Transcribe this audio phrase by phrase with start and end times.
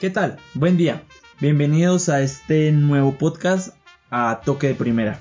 [0.00, 0.38] ¿Qué tal?
[0.54, 1.02] Buen día.
[1.40, 3.74] Bienvenidos a este nuevo podcast
[4.12, 5.18] a Toque de Primera.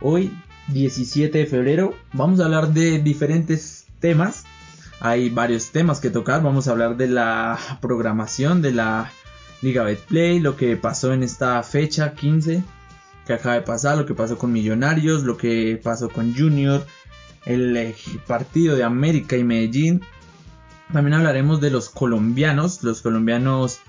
[0.00, 0.32] Hoy,
[0.68, 4.46] 17 de febrero, vamos a hablar de diferentes temas.
[5.00, 6.42] Hay varios temas que tocar.
[6.42, 9.12] Vamos a hablar de la programación de la
[9.60, 12.64] Liga Betplay, lo que pasó en esta fecha 15
[13.26, 16.86] que acaba de pasar, lo que pasó con Millonarios, lo que pasó con Junior,
[17.44, 17.94] el
[18.26, 20.00] partido de América y Medellín.
[20.90, 22.82] También hablaremos de los colombianos.
[22.82, 23.80] Los colombianos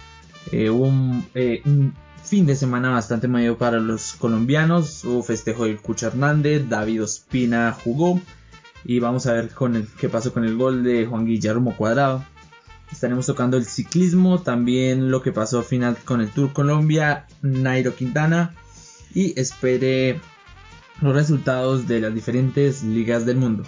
[0.51, 5.03] eh, un, eh, un, fin de semana bastante mayor para los colombianos.
[5.03, 8.21] Hubo festejo del Cucha Hernández, David Ospina jugó.
[8.85, 12.23] Y vamos a ver con qué pasó con el gol de Juan Guillermo Cuadrado.
[12.91, 17.95] Estaremos tocando el ciclismo, también lo que pasó al final con el Tour Colombia, Nairo
[17.95, 18.55] Quintana.
[19.13, 20.19] Y espere
[21.01, 23.63] los resultados de las diferentes ligas del mundo.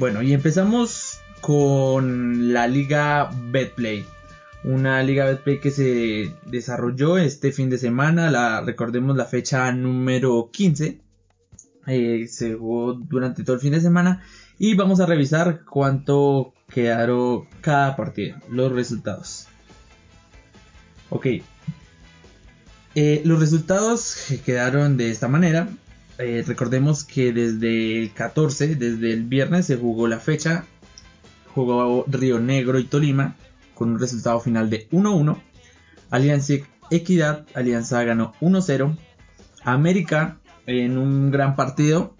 [0.00, 4.06] Bueno, y empezamos con la liga Betplay.
[4.64, 10.48] Una liga Betplay que se desarrolló este fin de semana, la recordemos la fecha número
[10.50, 11.02] 15.
[11.86, 14.22] Eh, se jugó durante todo el fin de semana
[14.58, 19.48] y vamos a revisar cuánto quedaron cada partido, los resultados.
[21.10, 21.26] Ok,
[22.94, 25.68] eh, los resultados quedaron de esta manera.
[26.22, 30.66] Eh, recordemos que desde el 14, desde el viernes, se jugó la fecha.
[31.54, 33.36] Jugó Río Negro y Tolima
[33.74, 35.40] con un resultado final de 1-1.
[36.10, 36.54] Alianza
[36.90, 38.98] Equidad, Alianza ganó 1-0.
[39.64, 42.14] América en un gran partido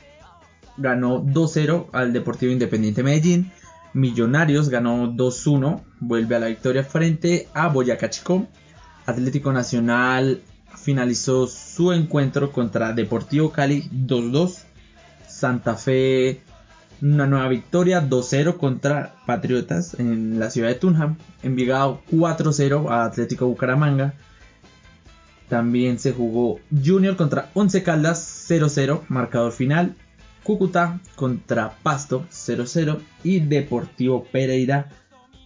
[0.78, 3.52] ganó 2-0 al Deportivo Independiente Medellín.
[3.92, 8.46] Millonarios ganó 2-1, vuelve a la victoria frente a Boyacá Chico.
[9.04, 10.42] Atlético Nacional
[10.76, 14.64] finalizó su encuentro contra Deportivo Cali 2-2.
[15.26, 16.42] Santa Fe
[17.02, 21.16] una nueva victoria 2-0 contra Patriotas en la ciudad de Tunham.
[21.42, 24.14] Envigado 4-0 a Atlético Bucaramanga.
[25.48, 29.96] También se jugó Junior contra Once Caldas 0-0, marcador final.
[30.42, 34.90] Cúcuta contra Pasto 0-0 y Deportivo Pereira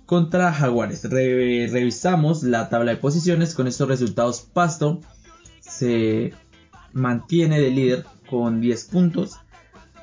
[0.07, 1.09] contra Jaguares.
[1.11, 4.43] revisamos la tabla de posiciones con estos resultados.
[4.43, 5.01] Pasto
[5.69, 6.33] se
[6.93, 9.39] mantiene de líder con 10 puntos.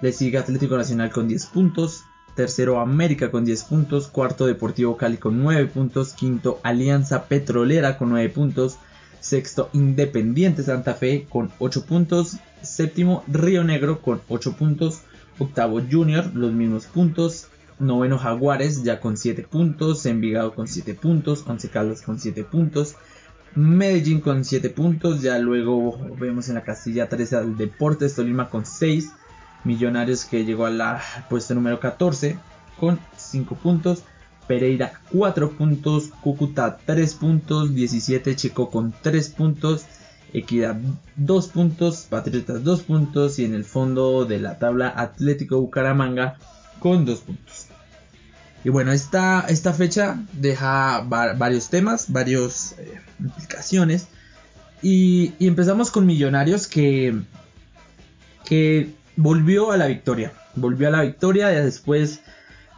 [0.02, 2.04] Le sigue Atlético Nacional con 10 puntos.
[2.36, 4.08] Tercero América con 10 puntos.
[4.08, 6.14] Cuarto Deportivo Cali con 9 puntos.
[6.14, 8.78] Quinto Alianza Petrolera con 9 puntos.
[9.20, 12.38] Sexto Independiente Santa Fe con 8 puntos.
[12.62, 15.02] Séptimo Río Negro con 8 puntos.
[15.40, 17.48] Octavo Junior los mismos puntos.
[17.80, 20.06] Noveno Jaguares ya con 7 puntos.
[20.06, 21.46] Envigado con 7 puntos.
[21.48, 22.96] Once Caldas con 7 puntos.
[23.56, 25.22] Medellín con 7 puntos.
[25.22, 29.12] Ya luego vemos en la casilla 13 al Deportes Tolima con 6.
[29.64, 32.38] Millonarios que llegó a la puesto número 14
[32.80, 34.04] con 5 puntos.
[34.48, 36.12] Pereira 4 puntos.
[36.22, 37.76] Cúcuta 3 puntos.
[37.76, 39.86] 17 Chico con 3 puntos.
[40.34, 40.78] Equidad
[41.18, 42.08] 2 puntos.
[42.10, 43.38] Patriotas 2 puntos.
[43.38, 46.38] Y en el fondo de la tabla Atlético Bucaramanga
[46.80, 47.71] con 2 puntos.
[48.64, 54.08] Y bueno, esta, esta fecha deja varios temas, varias eh, implicaciones.
[54.82, 57.22] Y, empezamos con Millonarios que,
[58.46, 60.34] que volvió a la victoria.
[60.56, 62.22] Volvió a la victoria después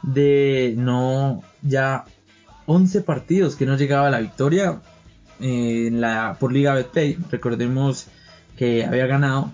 [0.04, 2.06] de no ya
[2.66, 4.82] 11 partidos que no llegaba a la victoria
[5.40, 7.18] en la, por Liga Betplay.
[7.30, 8.08] Recordemos
[8.58, 9.52] que había ganado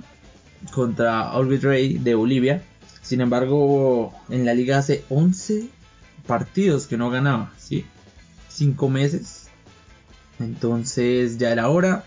[0.73, 2.62] contra Orbit Ray de Bolivia.
[3.01, 5.78] Sin embargo, en la liga hace 11
[6.29, 7.85] partidos que no ganaba, ¿sí?
[8.50, 9.50] Cinco meses.
[10.38, 12.03] Entonces ya era hora.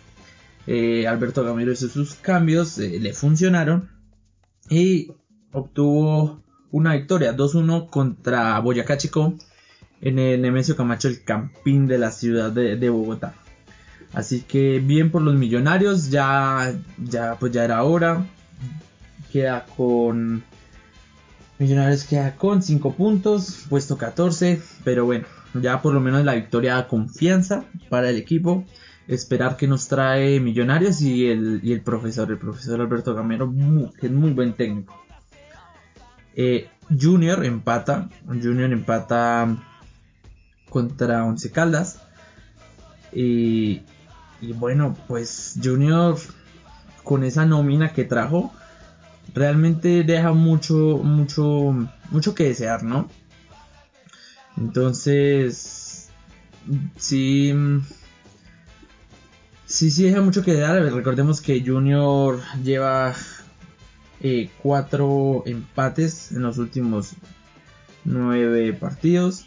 [0.68, 3.90] Eh, Alberto Gamero hizo sus cambios, eh, le funcionaron
[4.70, 5.10] y
[5.50, 6.40] obtuvo
[6.70, 9.34] una victoria 2-1 contra Boyacá Chico
[10.00, 13.34] en el Nemesio Camacho, el campín de la ciudad de, de, Bogotá.
[14.12, 18.24] Así que bien por los millonarios, ya, ya pues ya era hora.
[19.32, 20.44] Queda con
[21.62, 26.74] Millonarios queda con 5 puntos, puesto 14, pero bueno, ya por lo menos la victoria
[26.74, 28.64] da confianza para el equipo.
[29.06, 33.52] Esperar que nos trae Millonarios y el, y el profesor, el profesor Alberto Gamero,
[34.00, 35.00] que es muy buen técnico.
[36.34, 36.68] Eh,
[37.00, 39.56] Junior empata, Junior empata
[40.68, 42.02] contra Once Caldas.
[43.12, 43.82] Y,
[44.40, 46.16] y bueno, pues Junior
[47.04, 48.52] con esa nómina que trajo,
[49.34, 53.08] realmente deja mucho, mucho, mucho que desear, ¿no?
[54.56, 56.10] Entonces,
[56.96, 57.54] sí,
[59.64, 60.82] sí, sí deja mucho que desear.
[60.92, 63.14] Recordemos que Junior lleva
[64.20, 67.14] eh, cuatro empates en los últimos
[68.04, 69.46] nueve partidos.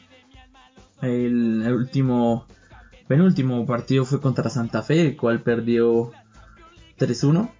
[1.01, 2.47] El, el último,
[3.07, 6.11] penúltimo partido fue contra Santa Fe, el cual perdió
[6.97, 7.51] 3-1.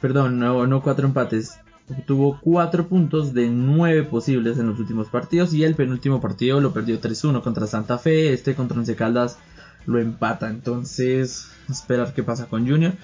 [0.00, 1.58] Perdón, no, no cuatro empates.
[2.06, 6.72] Tuvo 4 puntos de 9 posibles en los últimos partidos y el penúltimo partido lo
[6.72, 9.38] perdió 3-1 contra Santa Fe, este contra Once Caldas
[9.84, 12.94] lo empata, entonces esperar qué pasa con Junior.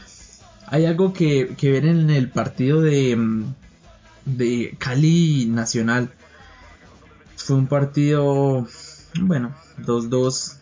[0.66, 3.44] Hay algo que, que ver en el partido de,
[4.24, 6.10] de Cali Nacional.
[7.36, 8.66] Fue un partido,
[9.20, 10.58] bueno, 2-2,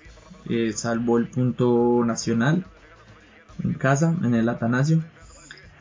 [0.48, 2.64] eh, salvo el punto nacional
[3.62, 5.02] en casa, en el Atanasio.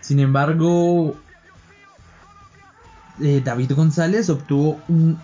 [0.06, 1.16] Sin embargo,
[3.20, 5.18] eh, David González obtuvo un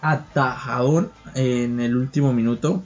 [0.00, 2.84] atajador en el último minuto.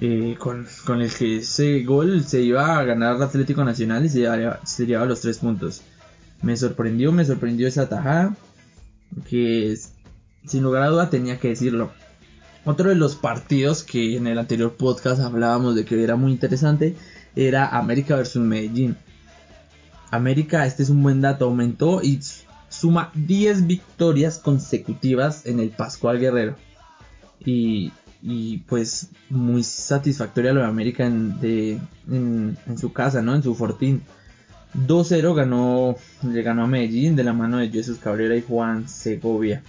[0.00, 0.66] Eh, con,
[1.00, 4.18] el que ese gol se iba a ganar el Atlético Nacional y se
[4.86, 5.82] llevaba, los tres puntos.
[6.42, 8.34] Me sorprendió, me sorprendió esa atajada.
[9.30, 9.78] Que
[10.44, 11.92] sin lugar a duda tenía que decirlo.
[12.64, 16.96] Otro de los partidos que en el anterior podcast hablábamos de que era muy interesante
[17.36, 18.96] era América versus Medellín.
[20.10, 22.20] América, este es un buen dato, aumentó y
[22.68, 26.56] suma 10 victorias consecutivas en el Pascual Guerrero.
[27.44, 27.92] Y,
[28.66, 33.34] pues muy satisfactoria lo de América en, su casa, ¿no?
[33.34, 34.02] En su fortín.
[34.74, 39.62] 2-0 ganó, le ganó a Medellín de la mano de Jesús Cabrera y Juan Segovia.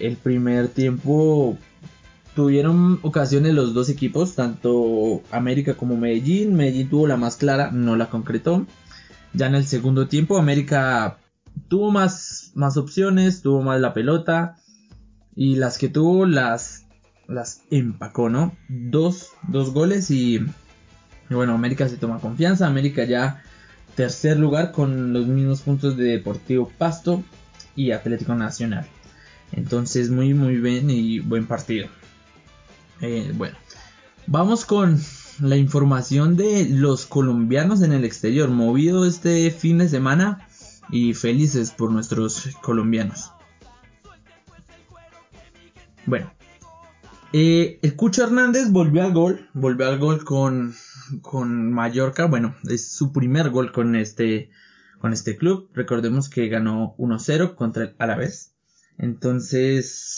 [0.00, 1.56] El primer tiempo
[2.34, 6.54] tuvieron ocasiones los dos equipos, tanto América como Medellín.
[6.54, 8.66] Medellín tuvo la más clara, no la concretó.
[9.34, 11.18] Ya en el segundo tiempo América
[11.68, 14.56] tuvo más, más opciones, tuvo más la pelota
[15.34, 16.86] y las que tuvo las,
[17.28, 18.56] las empacó, ¿no?
[18.68, 20.40] Dos, dos goles y,
[21.28, 23.42] bueno, América se toma confianza, América ya
[23.94, 27.22] tercer lugar con los mismos puntos de Deportivo Pasto
[27.74, 28.86] y Atlético Nacional.
[29.52, 31.88] Entonces muy muy bien y buen partido.
[33.00, 33.56] Eh, bueno,
[34.26, 35.00] vamos con
[35.40, 40.46] la información de los colombianos en el exterior, movido este fin de semana
[40.90, 43.32] y felices por nuestros colombianos.
[46.06, 46.32] Bueno,
[47.32, 50.74] eh, el Cucho Hernández volvió al gol, volvió al gol con,
[51.20, 54.50] con Mallorca, bueno, es su primer gol con este,
[54.98, 55.68] con este club.
[55.74, 58.54] Recordemos que ganó 1-0 contra el Alavés.
[58.98, 60.15] Entonces,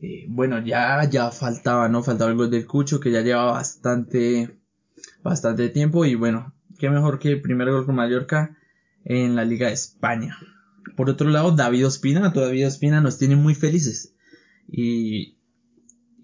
[0.00, 2.02] eh, bueno, ya, ya faltaba, ¿no?
[2.02, 4.58] Faltaba el gol del Cucho que ya lleva bastante,
[5.22, 8.56] bastante tiempo y bueno, qué mejor que el primer gol con Mallorca
[9.04, 10.36] en la Liga de España.
[10.96, 14.14] Por otro lado, David Ospina, David Ospina nos tiene muy felices.
[14.68, 15.36] Y,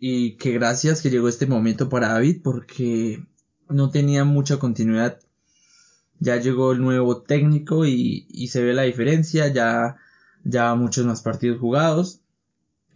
[0.00, 3.24] y que gracias que llegó este momento para David porque
[3.68, 5.20] no tenía mucha continuidad.
[6.20, 9.96] Ya llegó el nuevo técnico y, y se ve la diferencia, ya,
[10.44, 12.22] ya muchos más partidos jugados.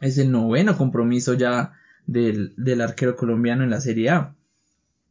[0.03, 1.73] Es el noveno compromiso ya
[2.07, 4.35] del, del arquero colombiano en la Serie A.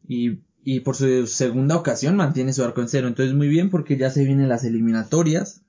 [0.08, 3.08] Y y por su segunda ocasión mantiene su arco en cero.
[3.08, 5.64] Entonces muy bien porque ya se vienen las eliminatorias.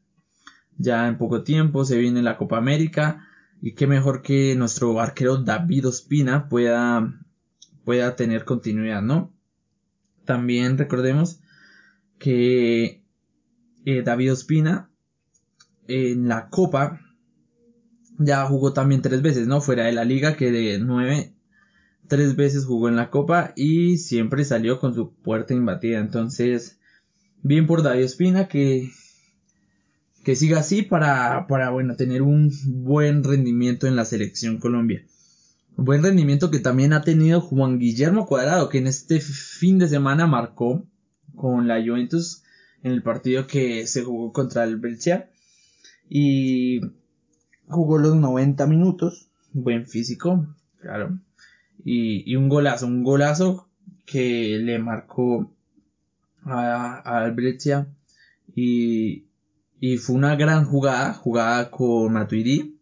[0.76, 3.26] Ya en poco tiempo se viene la Copa América.
[3.60, 7.14] Y qué mejor que nuestro arquero David Ospina pueda,
[7.84, 9.32] pueda tener continuidad, ¿no?
[10.24, 11.40] También recordemos
[12.18, 13.02] que
[13.84, 14.90] eh, David Ospina
[15.88, 17.00] en la Copa
[18.18, 19.60] ya jugó también tres veces, ¿no?
[19.60, 21.32] Fuera de la liga que de nueve
[22.12, 25.98] tres veces jugó en la copa y siempre salió con su puerta imbatida.
[25.98, 26.78] Entonces,
[27.42, 28.90] bien por David Espina que,
[30.22, 35.06] que siga así para, para, bueno, tener un buen rendimiento en la selección Colombia.
[35.76, 40.26] buen rendimiento que también ha tenido Juan Guillermo Cuadrado, que en este fin de semana
[40.26, 40.86] marcó
[41.34, 42.42] con la Juventus
[42.82, 45.30] en el partido que se jugó contra el Brescia
[46.10, 46.80] y
[47.72, 50.46] jugó los 90 minutos, buen físico,
[50.80, 51.18] claro,
[51.84, 53.68] y, un golazo, un golazo
[54.06, 55.50] que le marcó
[56.44, 57.34] a, a
[58.54, 59.24] y,
[59.98, 62.78] fue una gran jugada, jugada con Matuidi.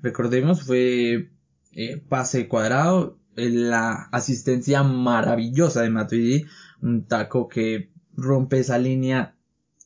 [0.00, 1.30] Recordemos, fue
[1.72, 6.46] eh, pase cuadrado, la asistencia maravillosa de Matuidi,
[6.82, 9.34] un taco que rompe esa línea,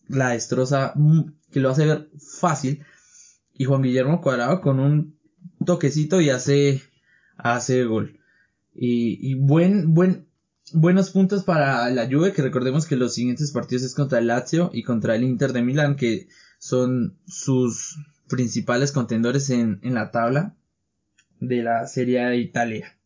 [0.09, 2.85] la destroza, mm, que lo hace ver fácil.
[3.61, 5.19] Y Juan Guillermo Cuadrado con un
[5.67, 6.81] toquecito y hace,
[7.37, 8.19] hace gol.
[8.75, 10.29] Y, buen, buen,
[10.73, 14.71] buenos puntos para la Juve, que recordemos que los siguientes partidos es contra el Lazio
[14.73, 17.99] y contra el Inter de Milán, que son sus
[18.31, 20.57] principales contendores en, en la tabla
[21.38, 22.97] de la Serie de Italia.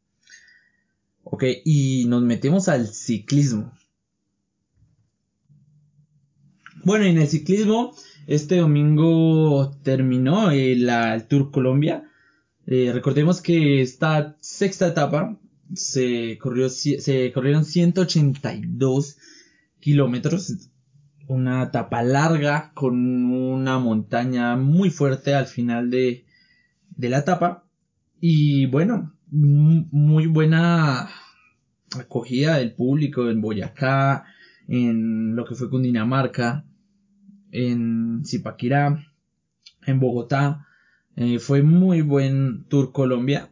[1.25, 3.77] Ok, y nos metemos al ciclismo.
[6.85, 12.05] Bueno, en el ciclismo, este domingo terminó el, el Tour Colombia.
[12.67, 15.39] Eh, recordemos que esta sexta etapa
[15.75, 19.19] se, corrió, se corrieron 182
[19.81, 20.71] kilómetros,
[21.27, 26.25] una etapa larga con una montaña muy fuerte al final de,
[26.97, 27.65] de la etapa.
[28.21, 31.11] Y bueno, muy buena
[31.99, 34.25] acogida del público en Boyacá,
[34.69, 36.65] en lo que fue Cundinamarca,
[37.55, 39.07] en Zipaquirá,
[39.87, 40.67] en Bogotá.
[41.17, 43.51] Eh, fue muy buen Tour Colombia,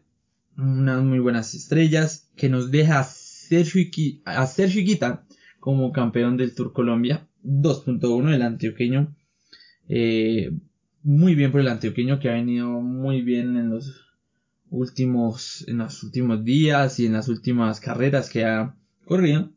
[0.57, 3.83] unas muy buenas estrellas que nos deja a Sergio,
[4.25, 5.23] a
[5.59, 9.15] como campeón del Tour Colombia 2.1 el antioqueño.
[9.87, 10.51] Eh,
[11.03, 14.05] muy bien por el antioqueño que ha venido muy bien en los
[14.69, 19.51] últimos, en los últimos días y en las últimas carreras que ha corrido.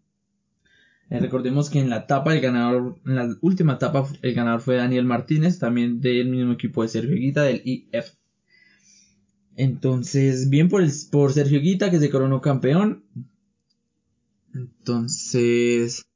[1.09, 4.77] Eh, recordemos que en la etapa el ganador, en la última etapa el ganador fue
[4.77, 8.17] Daniel Martínez, también del mismo equipo de Sergio Guita del IF.
[9.57, 13.05] Entonces, bien por, el, por Sergio Guita que se coronó campeón.
[14.53, 16.07] Entonces,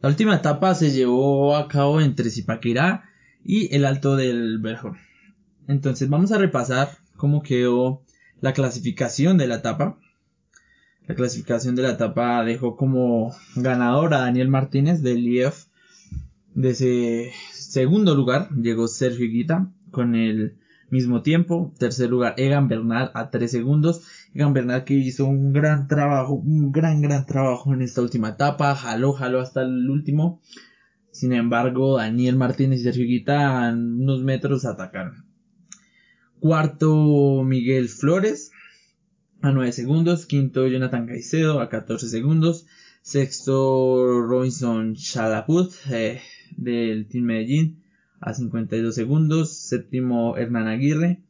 [0.00, 3.04] la última etapa se llevó a cabo entre Zipaquirá
[3.44, 4.98] y el Alto del Verjón.
[5.68, 8.02] Entonces, vamos a repasar cómo quedó
[8.40, 9.98] la clasificación de la etapa.
[11.06, 15.66] La clasificación de la etapa dejó como ganador a Daniel Martínez del IF.
[16.54, 20.56] De ese segundo lugar llegó Sergio Guita con el
[20.88, 21.74] mismo tiempo.
[21.78, 24.06] Tercer lugar, Egan Bernal a 3 segundos.
[24.32, 28.74] Egan Bernal que hizo un gran trabajo, un gran, gran trabajo en esta última etapa.
[28.74, 30.40] Jaló, jaló hasta el último.
[31.10, 35.26] Sin embargo, Daniel Martínez y Sergio Guita en unos metros atacaron.
[36.40, 38.52] Cuarto, Miguel Flores
[39.44, 40.24] a 9 segundos.
[40.24, 42.66] Quinto, Jonathan Caicedo a 14 segundos.
[43.02, 46.22] Sexto, Robinson Chalaput eh,
[46.56, 47.82] del Team Medellín
[48.20, 49.54] a 52 segundos.
[49.54, 51.20] Séptimo, Hernán Aguirre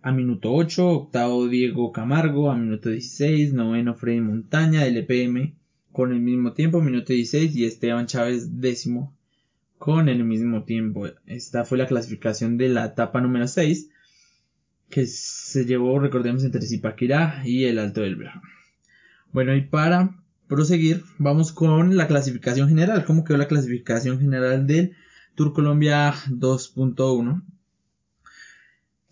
[0.00, 0.88] a minuto 8.
[0.88, 3.52] Octavo, Diego Camargo a minuto 16.
[3.52, 5.54] Noveno, Freddy Montaña del EPM
[5.92, 7.54] con el mismo tiempo, minuto 16.
[7.54, 9.14] Y Esteban Chávez décimo
[9.76, 11.06] con el mismo tiempo.
[11.26, 13.90] Esta fue la clasificación de la etapa número 6
[14.90, 18.42] que se llevó, recordemos, entre Zipaquirá y el Alto del Verjón.
[19.32, 20.16] Bueno, y para
[20.48, 23.04] proseguir, vamos con la clasificación general.
[23.04, 24.96] ¿Cómo quedó la clasificación general del
[25.36, 27.42] Tour Colombia 2.1?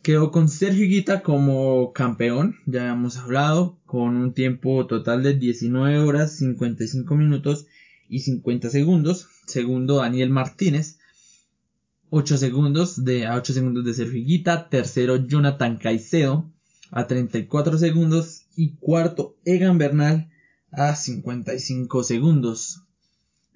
[0.03, 5.99] Quedó con Sergio Guita como campeón, ya hemos hablado, con un tiempo total de 19
[5.99, 7.67] horas 55 minutos
[8.09, 9.29] y 50 segundos.
[9.47, 10.98] Segundo, Daniel Martínez
[12.11, 14.69] 8 segundos de, a 8 segundos de Sergio Higuita.
[14.69, 16.51] Tercero, Jonathan Caicedo
[16.91, 18.47] a 34 segundos.
[18.57, 20.31] Y cuarto, Egan Bernal
[20.71, 22.83] a 55 segundos.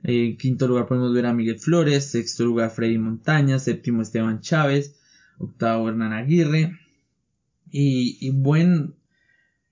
[0.02, 2.10] En quinto lugar podemos ver a Miguel Flores.
[2.10, 3.58] Sexto lugar, Freddy Montaña.
[3.58, 4.96] Séptimo, Esteban Chávez.
[5.38, 6.78] Octavo, Hernán Aguirre.
[7.70, 8.94] Y, y buen,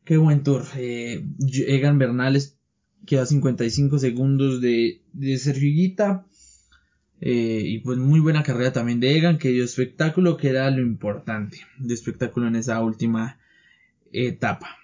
[0.04, 0.64] qué buen tour.
[0.76, 1.24] Eh,
[1.66, 2.40] Egan Bernal
[3.06, 5.68] queda a 55 segundos de, de Sergio.
[7.20, 10.80] Eh, y pues muy buena carrera también de Egan, que dio espectáculo, que era lo
[10.80, 13.38] importante de espectáculo en esa última
[14.12, 14.76] etapa.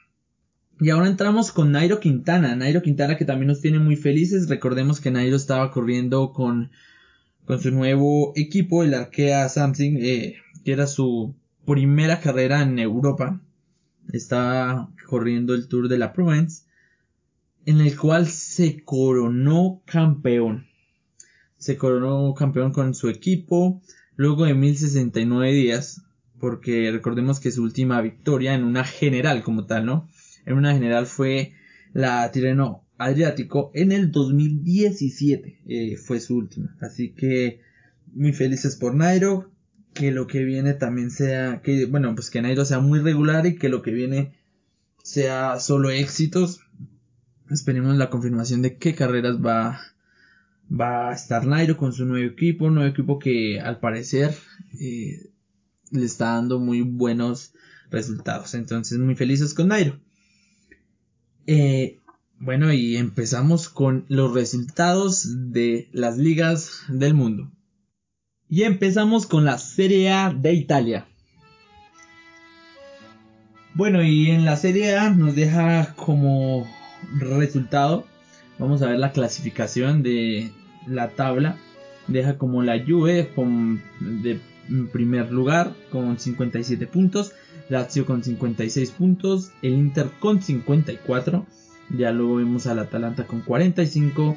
[0.78, 2.54] Y ahora entramos con Nairo Quintana.
[2.54, 4.48] Nairo Quintana que también nos tiene muy felices.
[4.48, 6.70] Recordemos que Nairo estaba corriendo con,
[7.46, 13.40] con su nuevo equipo, el Arkea Samsung, eh, que era su primera carrera en Europa.
[14.12, 16.64] Estaba corriendo el Tour de la Provence,
[17.64, 20.66] en el cual se coronó campeón
[21.66, 23.82] se coronó campeón con su equipo
[24.14, 26.00] luego de 1069 días,
[26.38, 30.08] porque recordemos que su última victoria en una general como tal, ¿no?
[30.44, 31.54] En una general fue
[31.92, 36.76] la Tireno Adriático en el 2017, eh, fue su última.
[36.80, 37.62] Así que
[38.14, 39.50] muy felices por Nairo,
[39.92, 43.56] que lo que viene también sea, que bueno, pues que Nairo sea muy regular y
[43.56, 44.34] que lo que viene
[45.02, 46.60] sea solo éxitos.
[47.50, 49.95] Esperemos la confirmación de qué carreras va
[50.70, 54.34] va a estar Nairo con su nuevo equipo, un nuevo equipo que al parecer
[54.80, 55.30] eh,
[55.90, 57.52] le está dando muy buenos
[57.90, 58.54] resultados.
[58.54, 59.98] Entonces muy felices con Nairo.
[61.46, 62.00] Eh,
[62.38, 67.50] bueno, y empezamos con los resultados de las ligas del mundo.
[68.48, 71.08] Y empezamos con la Serie A de Italia.
[73.74, 76.66] Bueno, y en la Serie A nos deja como
[77.18, 78.06] resultado
[78.58, 80.50] Vamos a ver la clasificación de
[80.86, 81.56] la tabla.
[82.08, 84.40] Deja como la Juve con, de
[84.92, 87.32] primer lugar con 57 puntos.
[87.68, 89.50] Lazio con 56 puntos.
[89.62, 91.46] El Inter con 54.
[91.96, 94.36] Ya luego vemos al Atalanta con 45.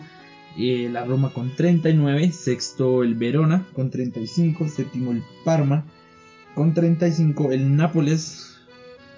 [0.58, 2.32] Eh, la Roma con 39.
[2.32, 4.68] Sexto el Verona con 35.
[4.68, 5.86] Séptimo el Parma
[6.56, 7.52] con 35.
[7.52, 8.50] El Nápoles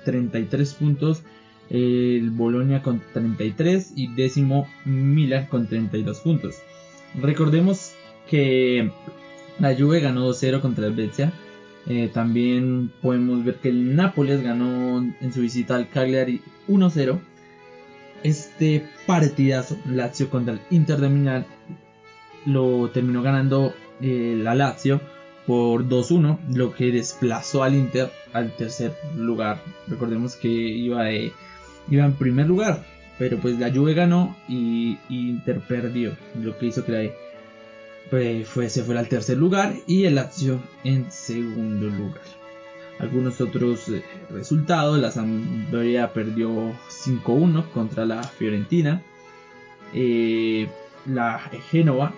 [0.05, 1.23] 33 puntos,
[1.71, 6.55] el Bolonia con 33 y décimo Milan con 32 puntos.
[7.19, 7.93] Recordemos
[8.29, 8.91] que
[9.59, 11.31] la Juve ganó 2-0 contra el Spezia.
[11.87, 17.19] Eh, también podemos ver que el Nápoles ganó en su visita al Cagliari 1-0.
[18.23, 21.45] Este partidazo, Lazio contra el Inter de Milán,
[22.45, 25.01] lo terminó ganando eh, la Lazio
[25.47, 29.63] por 2-1, lo que desplazó al Inter al tercer lugar.
[29.87, 31.09] Recordemos que iba,
[31.89, 32.83] iba en primer lugar,
[33.17, 37.11] pero pues la Juve ganó y, Inter perdió, lo que hizo que la,
[38.09, 42.21] pues, fue, se fuera al tercer lugar y el Lazio en segundo lugar.
[42.99, 49.01] Algunos otros eh, resultados, la Sampdoria perdió 5-1 contra la Fiorentina.
[49.93, 50.69] Eh,
[51.07, 52.13] la Génova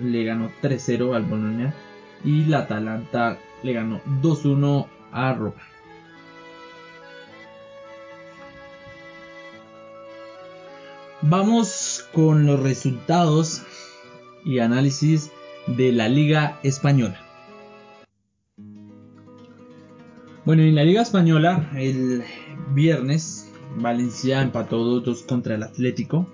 [0.00, 1.74] le ganó 3-0 al Bologna
[2.24, 5.54] y la Atalanta le ganó 2-1 a Roma.
[11.22, 13.62] Vamos con los resultados
[14.44, 15.32] y análisis
[15.66, 17.18] de la Liga Española.
[20.44, 22.22] Bueno, en la Liga Española el
[22.72, 26.32] viernes Valencia empató 2-2 contra el Atlético.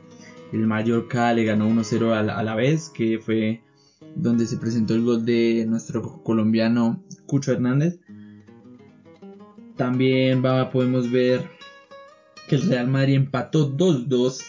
[0.52, 3.62] El Mallorca le ganó 1-0 a la vez, que fue
[4.14, 7.98] donde se presentó el gol de nuestro colombiano Cucho Hernández.
[9.76, 11.50] También podemos ver
[12.48, 14.42] que el Real Madrid empató 2-2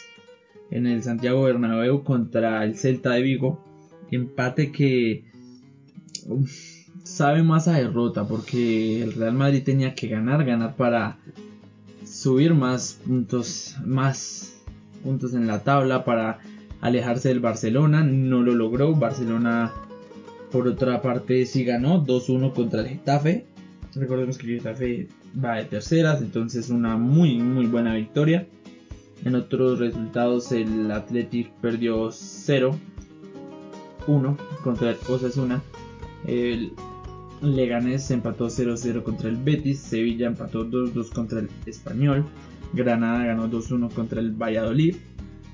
[0.71, 3.63] en el Santiago Bernabéu contra el Celta de Vigo.
[4.11, 5.25] Empate que
[7.03, 11.19] sabe más a derrota porque el Real Madrid tenía que ganar, ganar para
[12.03, 14.61] subir más puntos, más
[15.03, 16.39] puntos en la tabla para
[16.81, 18.03] alejarse del Barcelona.
[18.03, 18.95] No lo logró.
[18.95, 19.71] Barcelona,
[20.51, 23.45] por otra parte, sí ganó 2-1 contra el Getafe.
[23.95, 25.07] Recordemos que el Getafe
[25.43, 28.47] va de terceras, entonces una muy, muy buena victoria.
[29.23, 32.77] En otros resultados, el Athletic perdió 0-1
[34.63, 35.63] contra el Osasuna.
[36.27, 36.73] El
[37.41, 39.79] Leganés empató 0-0 contra el Betis.
[39.79, 42.25] Sevilla empató 2-2 contra el Español.
[42.73, 44.95] Granada ganó 2-1 contra el Valladolid.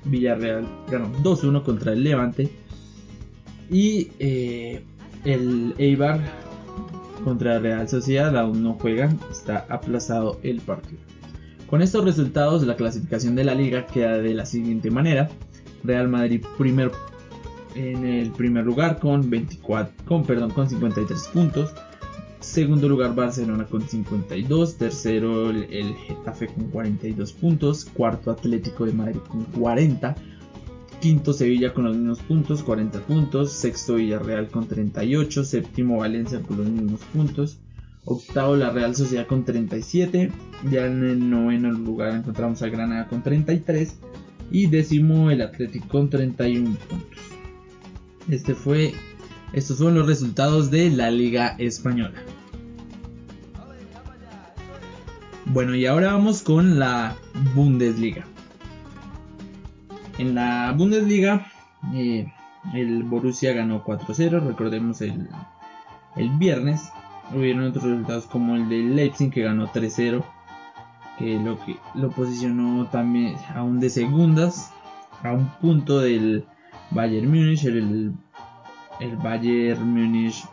[0.04, 2.50] Villarreal ganó 2-1 contra el Levante.
[3.70, 4.82] Y eh,
[5.24, 6.20] el Eibar
[7.24, 11.11] contra Real Sociedad aún no juegan, está aplazado el partido.
[11.72, 15.30] Con estos resultados, la clasificación de la liga queda de la siguiente manera:
[15.82, 16.92] Real Madrid primer
[17.74, 21.70] en el primer lugar con 24, con perdón, con 53 puntos.
[22.40, 29.20] Segundo lugar Barcelona con 52, tercero el, Getafe con 42 puntos, cuarto Atlético de Madrid
[29.26, 30.14] con 40,
[31.00, 36.58] quinto Sevilla con los mismos puntos, 40 puntos, sexto Villarreal con 38, séptimo Valencia con
[36.58, 37.56] los mismos puntos,
[38.04, 40.30] octavo la Real Sociedad con 37,
[40.70, 43.96] ya en el noveno lugar encontramos al Granada con 33
[44.50, 47.20] y décimo el Atlético con 31 puntos.
[48.28, 48.94] Este fue
[49.52, 52.22] estos son los resultados de la Liga Española.
[55.44, 57.16] Bueno, y ahora vamos con la
[57.54, 58.24] Bundesliga.
[60.16, 61.52] En la Bundesliga,
[61.92, 62.32] eh,
[62.72, 64.40] el Borussia ganó 4-0.
[64.40, 65.28] Recordemos el,
[66.16, 66.80] el viernes.
[67.34, 70.22] Hubieron otros resultados como el de Leipzig que ganó 3-0.
[71.18, 74.72] Que lo, que lo posicionó también aún de segundas.
[75.22, 76.44] A un punto del
[76.90, 77.64] Bayern Múnich.
[77.64, 78.12] El,
[79.00, 80.44] el Bayern Múnich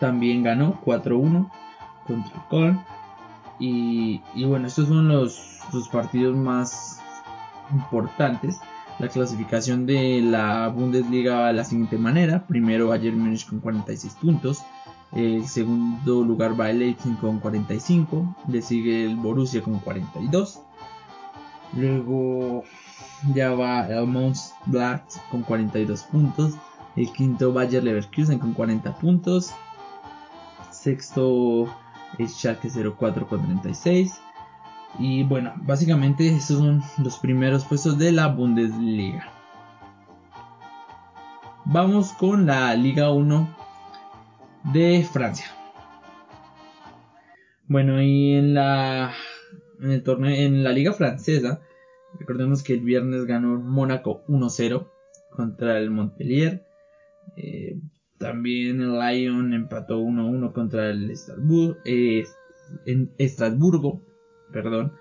[0.00, 1.50] también ganó 4-1
[2.06, 2.80] contra el Köln.
[3.60, 7.00] Y, bueno, estos son los, los partidos más
[7.72, 8.60] importantes.
[8.98, 12.46] La clasificación de la Bundesliga va de la siguiente manera.
[12.46, 14.62] Primero Bayern Múnich con 46 puntos.
[15.12, 18.36] El segundo lugar va el Leipzig con 45.
[18.48, 20.60] Le sigue el Borussia con 42.
[21.74, 22.64] Luego
[23.34, 24.34] ya va el
[24.66, 26.54] Black con 42 puntos.
[26.96, 29.52] El quinto Bayer Leverkusen con 40 puntos.
[30.70, 31.66] Sexto
[32.18, 34.20] es Schalke 04 con 36.
[34.98, 39.28] Y bueno, básicamente estos son los primeros puestos de la Bundesliga.
[41.64, 43.57] Vamos con la Liga 1
[44.72, 45.46] de Francia.
[47.66, 49.12] Bueno, y en la
[49.80, 51.60] en el torneo en la liga francesa,
[52.18, 54.86] recordemos que el viernes ganó Mónaco 1-0
[55.30, 56.64] contra el Montpellier.
[57.36, 57.78] Eh,
[58.18, 61.76] también el Lyon empató 1-1 contra el Estrasburgo.
[61.84, 62.24] Eh,
[62.86, 64.00] en Estrasburgo
[64.52, 64.92] perdón.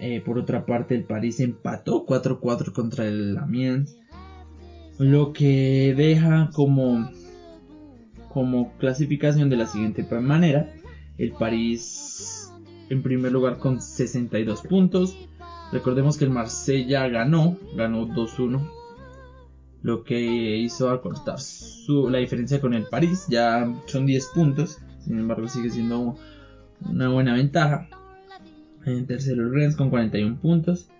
[0.00, 3.96] Eh, por otra parte, el París empató 4-4 contra el Amiens.
[4.98, 7.10] Lo que deja como,
[8.36, 10.70] como clasificación de la siguiente manera.
[11.16, 12.52] El París
[12.90, 15.16] en primer lugar con 62 puntos.
[15.72, 18.60] Recordemos que el Marsella ganó, ganó 2-1,
[19.80, 25.18] lo que hizo acortar su, la diferencia con el París, ya son 10 puntos, sin
[25.18, 26.18] embargo sigue siendo
[26.84, 27.88] una buena ventaja.
[28.84, 30.90] En tercero Rennes con 41 puntos.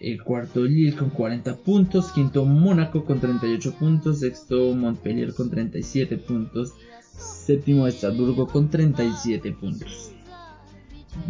[0.00, 2.12] El cuarto Lille con 40 puntos.
[2.12, 4.20] Quinto Mónaco con 38 puntos.
[4.20, 6.74] Sexto Montpellier con 37 puntos.
[7.00, 10.12] Séptimo Estrasburgo con 37 puntos.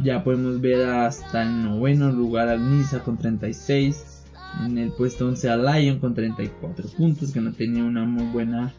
[0.02, 4.24] Ya podemos ver hasta el noveno lugar al Niza con 36.
[4.64, 8.74] En el puesto 11 a Lyon con 34 puntos, que no tenía una muy buena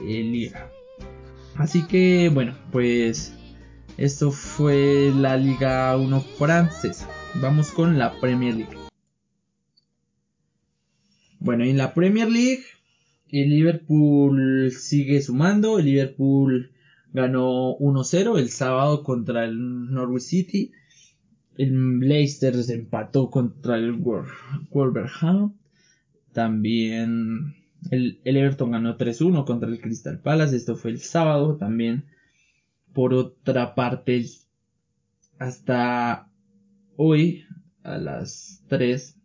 [0.00, 0.70] eh, liga.
[1.56, 3.32] Así que bueno, pues
[3.96, 7.08] esto fue la Liga 1 francesa.
[7.40, 8.76] Vamos con la Premier League.
[11.38, 12.64] Bueno, en la Premier League
[13.30, 15.78] el Liverpool sigue sumando.
[15.78, 16.70] El Liverpool
[17.12, 20.72] ganó 1-0 el sábado contra el Norwich City.
[21.58, 25.54] El Leicester se empató contra el Wolverhampton.
[26.32, 27.54] También
[27.90, 30.56] el, Everton ganó 3-1 contra el Crystal Palace.
[30.56, 31.56] Esto fue el sábado.
[31.56, 32.06] También,
[32.94, 34.24] por otra parte,
[35.38, 36.30] hasta
[36.96, 37.44] hoy
[37.82, 39.16] a las 3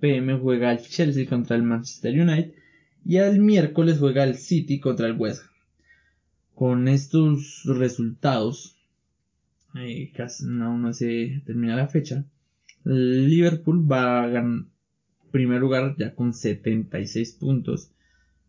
[0.00, 2.52] pm juega el Chelsea contra el Manchester United
[3.04, 5.42] y el miércoles juega el City contra el West.
[6.54, 8.76] Con estos resultados,
[9.74, 12.24] eh, casi aún no se termina la fecha,
[12.84, 14.64] Liverpool va a ganar
[15.36, 17.90] primer lugar ya con 76 puntos,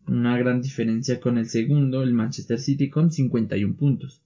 [0.06, 4.22] una gran diferencia con el segundo, el Manchester City con 51 puntos.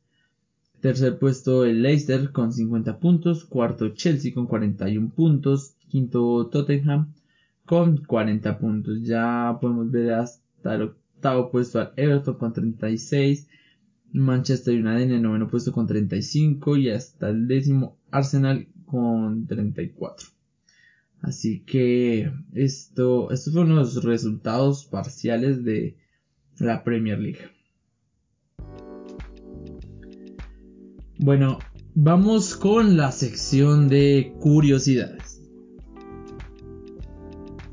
[0.82, 7.14] Tercer puesto el Leicester con 50 puntos, cuarto Chelsea con 41 puntos, quinto Tottenham
[7.64, 9.00] con 40 puntos.
[9.04, 13.46] Ya podemos ver hasta el octavo puesto al Everton con 36,
[14.12, 20.30] Manchester United en el noveno puesto con 35 y hasta el décimo Arsenal con 34.
[21.20, 25.96] Así que esto, estos fueron los resultados parciales de
[26.58, 27.51] la Premier League.
[31.22, 31.60] Bueno,
[31.94, 35.40] vamos con la sección de curiosidades.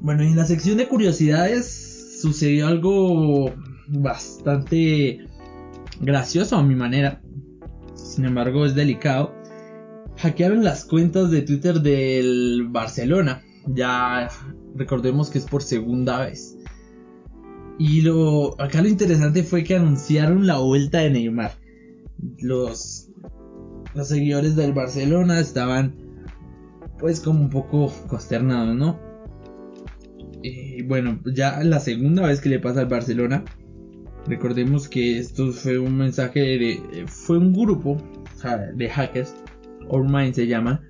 [0.01, 3.51] Bueno, en la sección de curiosidades sucedió algo
[3.87, 5.25] bastante
[5.99, 7.23] gracioso a mi manera.
[7.95, 9.33] Sin embargo, es delicado.
[10.17, 13.41] Hackearon las cuentas de Twitter del Barcelona.
[13.65, 14.29] Ya
[14.75, 16.55] recordemos que es por segunda vez.
[17.79, 21.53] Y lo acá lo interesante fue que anunciaron la vuelta de Neymar.
[22.37, 23.08] Los
[23.93, 25.95] los seguidores del Barcelona estaban
[26.99, 28.99] pues como un poco consternados, ¿no?
[30.41, 33.43] Y bueno, ya la segunda vez que le pasa al Barcelona,
[34.27, 37.97] recordemos que esto fue un mensaje de, fue un grupo
[38.75, 39.35] de hackers,
[39.89, 40.81] Ormine se llama,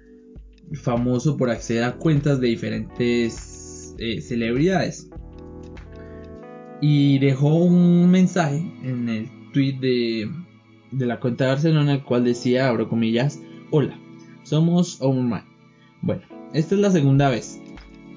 [0.73, 5.09] famoso por acceder a cuentas de diferentes eh, celebridades.
[6.81, 10.29] Y dejó un mensaje en el tweet de,
[10.91, 13.39] de la cuenta de Barcelona, el cual decía, abro comillas,
[13.71, 13.97] hola,
[14.43, 15.45] somos Oman.
[16.01, 16.21] Bueno,
[16.53, 17.61] esta es la segunda vez.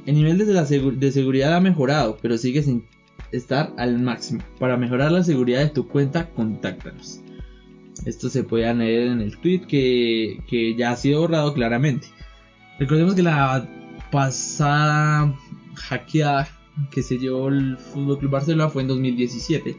[0.07, 2.85] El nivel de, la de seguridad ha mejorado, pero sigue sin
[3.31, 4.43] estar al máximo.
[4.59, 7.21] Para mejorar la seguridad de tu cuenta, contáctanos.
[8.05, 12.09] Esto se puede leer en el tweet que, que ya ha sido borrado claramente.
[12.79, 13.69] Recordemos que la
[14.11, 15.35] pasada
[15.75, 16.49] hackeada
[16.91, 19.77] que se llevó el Fútbol Club Barcelona fue en 2017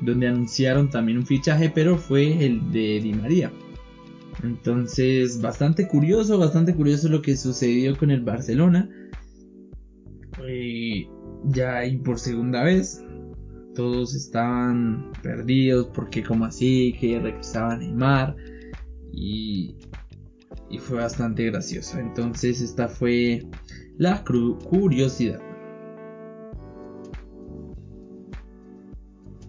[0.00, 3.50] donde anunciaron también un fichaje, pero fue el de Di María.
[4.42, 8.88] Entonces, bastante curioso, bastante curioso lo que sucedió con el Barcelona.
[10.46, 11.08] Y
[11.44, 13.02] ya y por segunda vez,
[13.74, 18.36] todos estaban perdidos porque como así, que regresaba Neymar.
[19.12, 19.76] Y,
[20.70, 21.98] y fue bastante gracioso.
[21.98, 23.46] Entonces, esta fue
[23.96, 25.40] la curiosidad.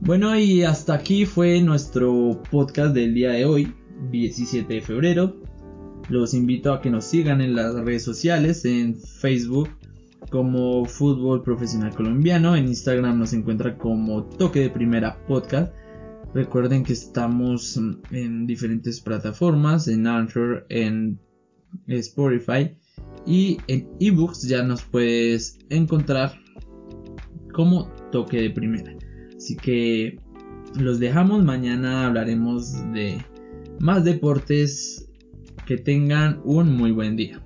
[0.07, 3.73] Bueno, y hasta aquí fue nuestro podcast del día de hoy,
[4.09, 5.35] 17 de febrero.
[6.07, 9.67] Los invito a que nos sigan en las redes sociales, en Facebook
[10.29, 15.75] como Fútbol Profesional Colombiano, en Instagram nos encuentra como Toque de Primera Podcast.
[16.33, 17.77] Recuerden que estamos
[18.09, 21.19] en diferentes plataformas, en Anchor, en
[21.87, 22.77] Spotify
[23.25, 26.31] y en ebooks ya nos puedes encontrar
[27.51, 28.96] como Toque de Primera.
[29.47, 30.19] Así que
[30.75, 31.41] los dejamos.
[31.41, 33.17] Mañana hablaremos de
[33.79, 35.05] más deportes.
[35.65, 37.41] Que tengan un muy buen día.